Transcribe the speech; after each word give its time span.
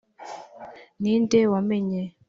ni 1.01 1.13
nde 1.23 1.39
wamenye 1.51 2.01